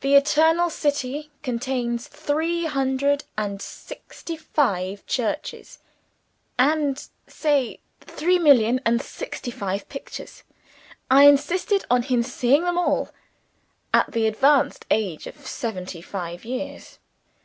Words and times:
The 0.00 0.16
Eternal 0.16 0.70
City 0.70 1.30
contains 1.44 2.08
three 2.08 2.64
hundred 2.64 3.22
and 3.38 3.62
sixty 3.62 4.36
five 4.36 5.06
churches, 5.06 5.78
and 6.58 7.06
(say) 7.28 7.78
three 8.00 8.40
million 8.40 8.80
and 8.84 9.00
sixty 9.00 9.52
five 9.52 9.88
pictures. 9.88 10.42
I 11.08 11.26
insisted 11.28 11.84
on 11.92 12.02
his 12.02 12.34
seeing 12.34 12.64
them 12.64 12.76
all 12.76 13.10
at 13.94 14.10
the 14.10 14.26
advanced 14.26 14.84
age 14.90 15.28
of 15.28 15.46
seventy 15.46 16.00
five 16.00 16.44
years! 16.44 16.98